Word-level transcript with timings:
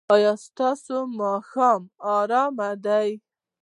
ایا 0.13 0.33
ستاسو 0.45 0.97
ماښام 1.19 1.81
ارام 2.17 2.55
دی؟ 2.85 3.07